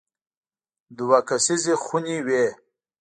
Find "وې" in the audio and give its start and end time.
2.25-2.45